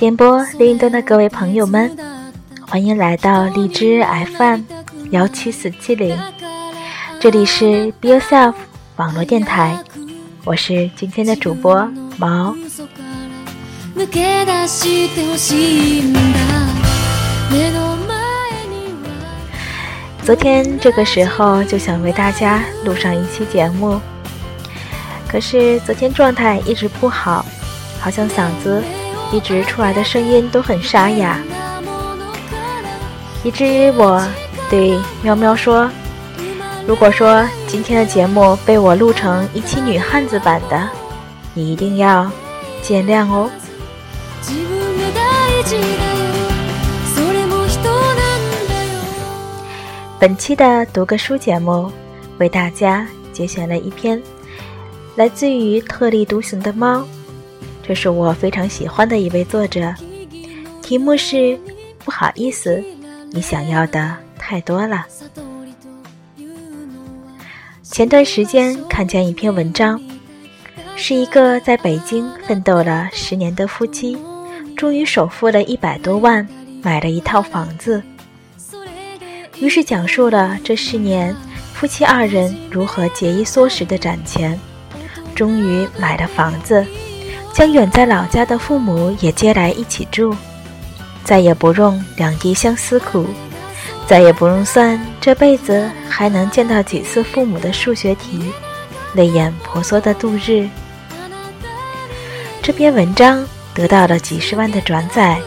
[0.00, 1.94] 电波另一端的各位朋友们，
[2.66, 4.02] 欢迎来到荔枝
[4.34, 4.62] FM
[5.10, 6.18] 幺七四七零，
[7.20, 8.54] 这里是 Be Yourself
[8.96, 9.76] 网络电台，
[10.46, 11.86] 我是今天的主播
[12.16, 12.56] 毛。
[20.24, 24.00] 昨天这个时候就想为大家录上一期节目，
[25.28, 27.44] 可是昨天状态一直不好，
[28.00, 28.82] 好像嗓子。
[29.32, 31.38] 一直出来的声音都很沙哑，
[33.44, 34.26] 以至于我
[34.68, 35.88] 对喵喵说
[36.84, 40.88] ：“如果说今天的节目被我录成一期女汉子版的，
[41.54, 42.28] 你一定要
[42.82, 43.48] 见谅哦。”
[50.18, 51.90] 本期的读个书节目，
[52.38, 54.20] 为大家节选了一篇
[55.14, 57.06] 来自于特立独行的猫。
[57.82, 59.94] 这是我非常喜欢的一位作者，
[60.82, 61.58] 题目是
[62.04, 62.82] “不好意思，
[63.32, 65.06] 你想要的太多了”。
[67.82, 70.00] 前段时间看见一篇文章，
[70.94, 74.16] 是一个在北京奋斗了十年的夫妻，
[74.76, 76.46] 终于首付了一百多万
[76.82, 78.00] 买了一套房子。
[79.58, 81.34] 于是讲述了这十年
[81.74, 84.58] 夫妻二人如何节衣缩食的攒钱，
[85.34, 86.86] 终于买了房子。
[87.52, 90.34] 将远在老家的父母也接来一起住，
[91.24, 93.26] 再也不用两地相思苦，
[94.06, 98.50] 再也不用算这辈子还能见到几次父母的数学题，
[99.14, 100.68] 泪眼婆娑的度日。
[102.62, 103.44] 这篇文章
[103.74, 105.38] 得到了几十万的转载，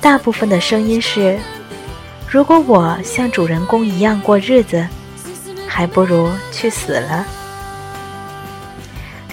[0.00, 1.38] 大部分的声音是：
[2.28, 4.86] 如果我像主人公一样过日子，
[5.66, 7.26] 还不如去死了。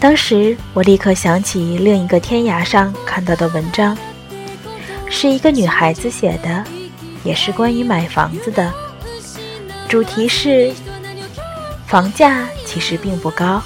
[0.00, 3.98] 当时我立刻想起另一个天涯上看到的文章，
[5.10, 6.64] 是一个女孩子写的，
[7.24, 8.72] 也是关于买房子的。
[9.88, 10.72] 主题是
[11.86, 13.60] 房价其实并不高。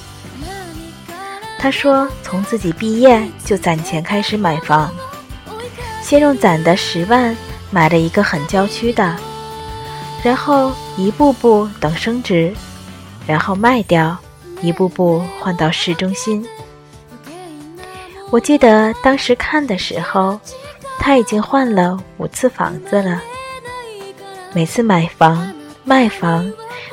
[1.59, 4.91] 她说从自己毕业就攒钱开始买房，
[6.03, 7.37] 先用攒的十万
[7.71, 9.17] 买了一个很郊区的，
[10.23, 12.55] 然后一步步等升值，
[13.27, 14.17] 然后卖掉。
[14.63, 16.47] 一步步换到市中心。
[18.31, 20.41] 我记得当时看的时候，
[20.99, 23.21] 他已经换了五次房子了。
[24.55, 25.53] 每次买房
[25.85, 26.51] 卖房，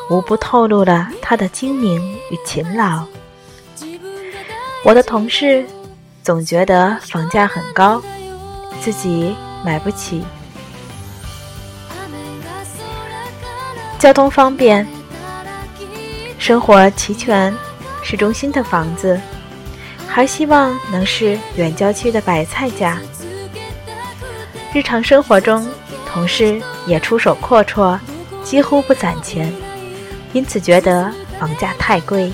[0.09, 3.06] 无不透露了他的精明与勤劳。
[4.84, 5.66] 我的同事
[6.24, 8.01] 总觉得房价很高，
[8.81, 10.24] 自己买不起。
[13.97, 14.88] 交通方便。
[16.39, 17.53] 生活齐全，
[18.01, 19.19] 市中心的房子，
[20.07, 22.97] 还希望能是远郊区的白菜价。
[24.73, 25.67] 日常生活中，
[26.07, 28.00] 同事也出手阔绰，
[28.41, 29.53] 几乎不攒钱，
[30.31, 32.31] 因此觉得房价太贵。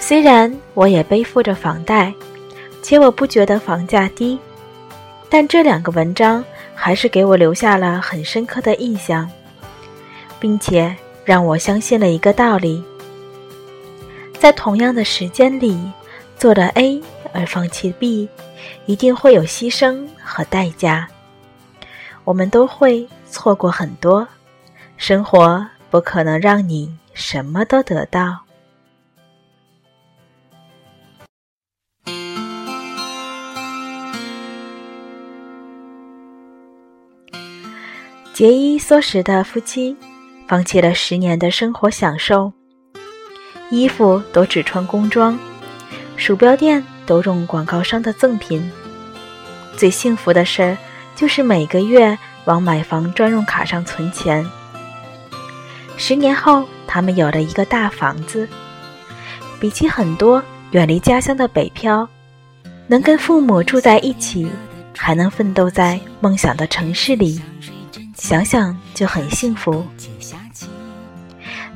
[0.00, 2.12] 虽然我也背负着房贷，
[2.82, 4.36] 且我不觉得房价低，
[5.30, 9.30] 但这两个文章还是给我留下了很深刻的印象，
[10.40, 10.94] 并且。
[11.24, 12.82] 让我相信了一个道理：
[14.38, 15.78] 在同样的时间里，
[16.36, 17.00] 做了 A
[17.32, 18.28] 而放弃 B，
[18.86, 21.08] 一定会有牺牲和代价。
[22.24, 24.26] 我们都会错过很多，
[24.96, 28.38] 生活不可能让你什么都得到。
[38.32, 39.96] 节衣缩食的夫妻。
[40.52, 42.52] 放弃了十年的生活享受，
[43.70, 45.38] 衣服都只穿工装，
[46.18, 48.70] 鼠标垫都用广告商的赠品。
[49.78, 50.76] 最幸福的事儿
[51.16, 54.46] 就是每个月往买房专用卡上存钱。
[55.96, 58.46] 十年后，他们有了一个大房子，
[59.58, 62.06] 比起很多远离家乡的北漂，
[62.86, 64.46] 能跟父母住在一起，
[64.98, 67.40] 还能奋斗在梦想的城市里，
[68.14, 69.82] 想想就很幸福。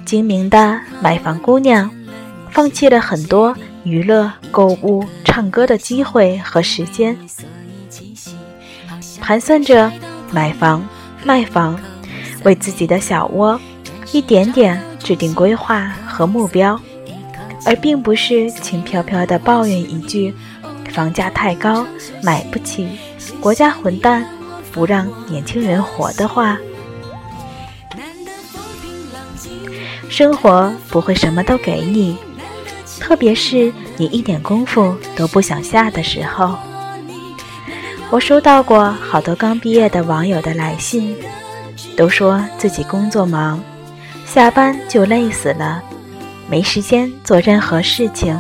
[0.07, 1.91] 精明的买房姑娘，
[2.51, 7.15] 放弃了很多娱乐、购物、唱歌的机会和时间，
[9.21, 9.93] 盘算着
[10.31, 10.87] 买房、
[11.25, 11.79] 卖房，
[12.45, 13.61] 为自己的小窝
[14.13, 16.81] 一点点制定规划和目标，
[17.67, 20.33] 而并不是轻飘飘的抱怨一句
[20.95, 21.85] “房价太高，
[22.23, 22.89] 买不起，
[23.41, 24.25] 国家混蛋，
[24.71, 26.57] 不让年轻人活”的话。
[30.09, 32.17] 生活不会什么都给你，
[33.01, 36.57] 特别是你一点功夫都不想下的时候。
[38.11, 41.17] 我收到过好多刚毕业的网友的来信，
[41.97, 43.61] 都说自己工作忙，
[44.25, 45.83] 下班就累死了，
[46.49, 48.39] 没时间做任何事情，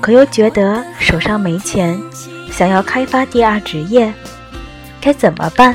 [0.00, 2.00] 可又觉得手上没钱，
[2.52, 4.12] 想要开发第二职业，
[5.00, 5.74] 该怎么办？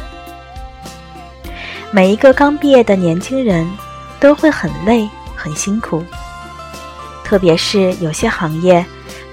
[1.92, 3.70] 每一个刚毕业的年轻人
[4.22, 6.02] 都会很累、很辛苦，
[7.26, 8.86] 特别是有些行业，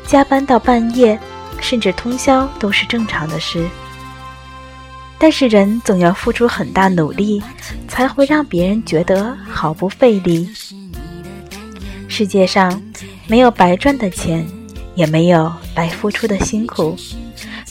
[0.04, 1.16] 加班到半夜。
[1.60, 3.68] 甚至通宵都是正常的事，
[5.18, 7.42] 但是人总要付出很大努力，
[7.88, 10.48] 才会让别人觉得毫不费力。
[12.06, 12.80] 世界上
[13.26, 14.46] 没有白赚的钱，
[14.94, 16.96] 也没有白付出的辛苦，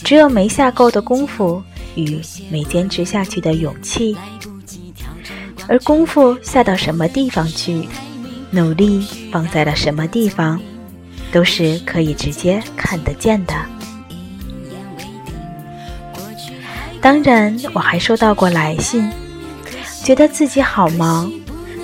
[0.04, 1.62] 只有没下够的功夫
[1.94, 2.20] 与
[2.50, 4.14] 没坚持下去的勇气。
[5.68, 7.86] 而功夫下到什么地方去，
[8.50, 10.58] 努力放在了什么地方，
[11.30, 13.54] 都是可以直接看得见的。
[17.00, 19.08] 当然，我还收到过来信，
[20.02, 21.30] 觉得自己好忙，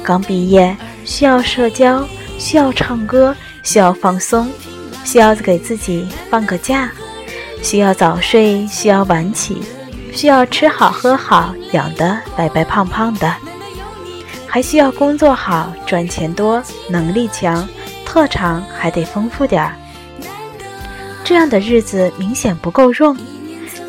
[0.02, 2.04] 刚毕业需要社交，
[2.38, 4.50] 需要唱歌，需要放松，
[5.04, 6.90] 需要给自己放个假，
[7.62, 9.58] 需要早睡，需要晚起，
[10.12, 13.32] 需要吃好喝好，养得白白胖胖的，
[14.54, 17.68] 还需要工作好，赚钱多，能力强，
[18.06, 19.74] 特长还得丰富点儿。
[21.24, 23.18] 这样的日子明显不够用，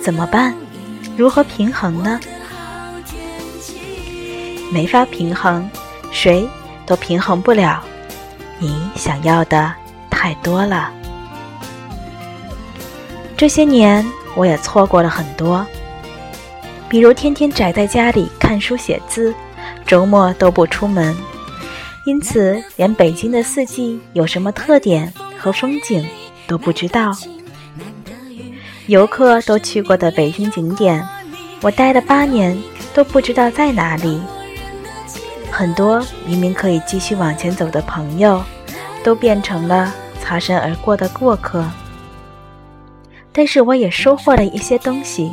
[0.01, 0.55] 怎么办？
[1.15, 2.19] 如何平衡呢？
[4.73, 5.69] 没法平衡，
[6.11, 6.49] 谁
[6.83, 7.83] 都平衡不了。
[8.57, 9.71] 你想要的
[10.09, 10.91] 太多了。
[13.37, 14.03] 这些年
[14.33, 15.63] 我也错过了很多，
[16.89, 19.31] 比如天天宅在家里看书写字，
[19.85, 21.15] 周末都不出门，
[22.05, 26.05] 因此连北京的四季有什么特点和风景
[26.47, 27.11] 都不知道。
[28.87, 31.07] 游客都去过的北京景点，
[31.61, 32.57] 我待了八年
[32.93, 34.21] 都不知道在哪里。
[35.51, 38.43] 很多明明可以继续往前走的朋友，
[39.03, 41.65] 都变成了擦身而过的过客。
[43.31, 45.31] 但是我也收获了一些东西，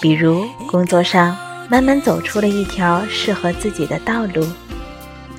[0.00, 1.36] 比如工作上
[1.72, 4.46] 慢慢走出了一条适合自己的道路，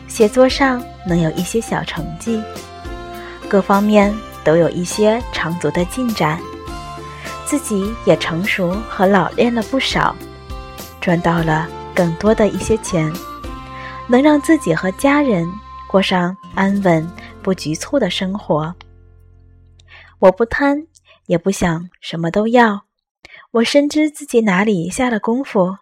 [0.07, 2.41] 写作上能有一些小成绩，
[3.47, 4.12] 各方面
[4.44, 6.41] 都有一些长足的进展。
[7.45, 10.15] 自己也成熟和老练了不少，
[11.00, 13.13] 赚到了更多的一些钱，
[14.07, 15.47] 能让自己和家人
[15.88, 17.07] 过上安稳
[17.44, 18.74] 不局促的生活。
[20.18, 20.88] 我不贪，
[21.27, 22.86] 也不想什么都要，
[23.51, 25.77] 我深知自己哪里下了功夫，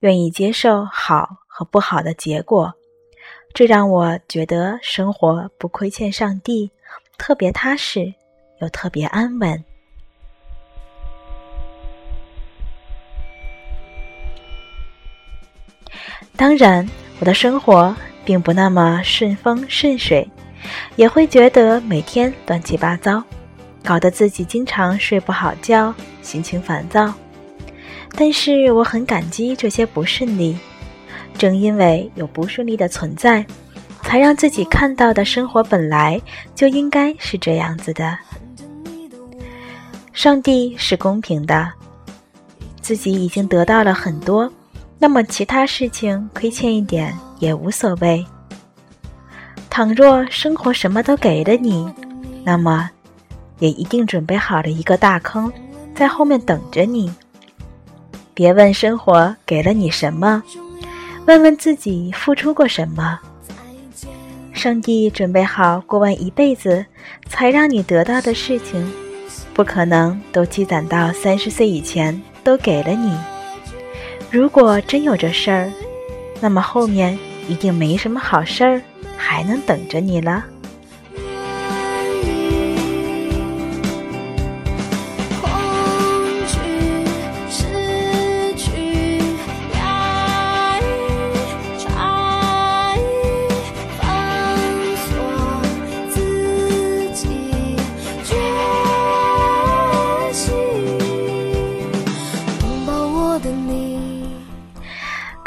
[0.00, 2.72] 愿意接受好和不好的结果，
[3.52, 6.70] 这让我觉得生活不亏欠上帝，
[7.18, 8.12] 特别踏实，
[8.60, 9.62] 又特别安稳。
[16.34, 17.94] 当然，我的生活
[18.24, 20.26] 并不那么顺风顺水，
[20.96, 23.22] 也会觉得每天乱七八糟，
[23.84, 27.12] 搞得自己经常睡不好觉，心情烦躁。
[28.16, 30.58] 但是我很感激这些不顺利，
[31.38, 33.44] 正因为有不顺利的存在，
[34.02, 36.20] 才让自己看到的生活本来
[36.54, 38.18] 就应该是这样子的。
[40.12, 41.72] 上帝是公平的，
[42.82, 44.52] 自己已经得到了很多。
[44.98, 48.22] 那么其他事情亏欠一点也无所谓。
[49.70, 51.90] 倘若生活什么都给了你，
[52.44, 52.90] 那么
[53.60, 55.50] 也一定准备好了一个大坑
[55.94, 57.10] 在后面等着你。
[58.34, 60.42] 别问生活给了你什么，
[61.26, 63.18] 问问自己付出过什么。
[64.52, 66.84] 上帝准备好过完一辈子
[67.28, 68.92] 才让你得到的事情，
[69.54, 73.16] 不可能都积攒到三十岁以前都给了你。
[74.30, 75.72] 如果真有这事儿，
[76.40, 77.18] 那么后面
[77.48, 78.82] 一定没什么好事儿
[79.16, 80.44] 还能等着你了。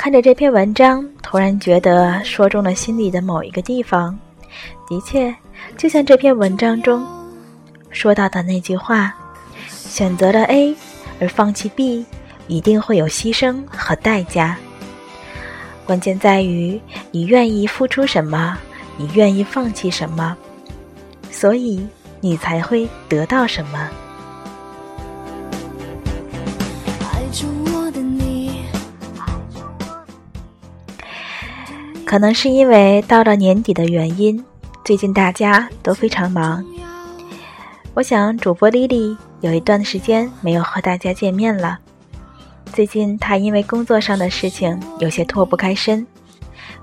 [0.03, 4.13] 看着这篇文章，突然觉得说中了心里的某一个地方。
[4.85, 5.33] 的确，
[5.77, 7.07] 就像这篇文章中
[7.89, 9.15] 说到的那句话
[9.65, 10.75] ：“选择了 A
[11.21, 12.05] 而放弃 B，
[12.47, 14.57] 一定会有牺牲和代价。
[15.85, 16.77] 关键在于
[17.09, 18.57] 你愿意付出什么，
[18.97, 20.35] 你愿意放弃什么，
[21.31, 21.87] 所以
[22.19, 23.89] 你才会得到什么。”
[32.13, 34.39] 可能是因为到了年底的原因，
[34.85, 36.63] 最近大家都非常忙。
[37.95, 41.79] 我想主播莉莉有一段时间没有和大家见面了。
[42.71, 46.05] 最近她因为工作上的事情有些脱不开身，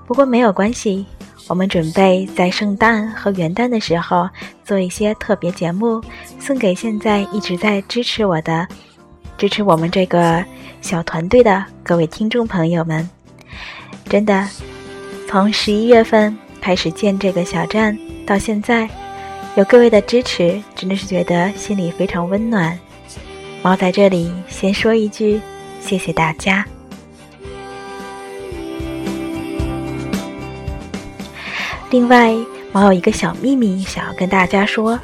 [0.05, 1.05] 不过没有关系，
[1.47, 4.29] 我们准备在圣诞和元旦的时候
[4.65, 6.01] 做一些特别节目，
[6.41, 8.67] 送给现在一直在支持我的、
[9.37, 10.43] 支持我们这个
[10.81, 13.09] 小团队的各位听众朋友们。
[14.09, 14.45] 真的，
[15.31, 17.97] 从十一月份开始建这个小站
[18.27, 18.89] 到现在。
[19.55, 22.77] 有各位的支持，真的是觉得心里非常温暖。
[23.61, 25.39] 猫在这里先说一句，
[25.79, 26.65] 谢谢大家。
[31.91, 32.35] 另外，
[32.73, 34.99] 猫有一个小秘密想要跟大家说：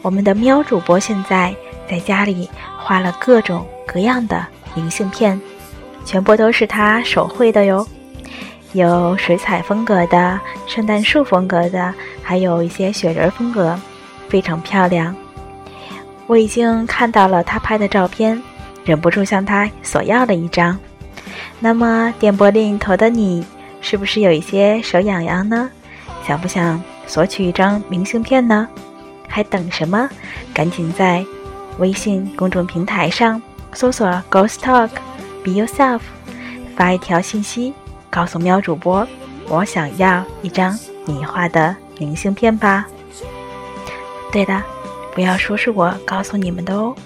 [0.00, 1.52] 我们的喵主播现在
[1.90, 4.46] 在家里画了各种各样的
[4.76, 5.40] 明信片，
[6.04, 7.84] 全部都是他手绘的哟。
[8.76, 11.92] 有水彩风格的、圣诞树风格的，
[12.22, 13.78] 还有一些雪人风格，
[14.28, 15.14] 非常漂亮。
[16.26, 18.40] 我已经看到了他拍的照片，
[18.84, 20.78] 忍不住向他索要了一张。
[21.58, 23.44] 那么电波另一头的你，
[23.80, 25.70] 是不是有一些手痒痒呢？
[26.26, 28.68] 想不想索取一张明信片呢？
[29.26, 30.08] 还等什么？
[30.52, 31.24] 赶紧在
[31.78, 33.40] 微信公众平台上
[33.72, 36.00] 搜索 “Ghost Talk”，Be Yourself，
[36.76, 37.72] 发一条信息。
[38.16, 39.06] 告诉喵主播，
[39.46, 42.86] 我想要一张你画的明信片吧。
[44.32, 44.62] 对的，
[45.14, 46.96] 不要说是我告诉你们的哦。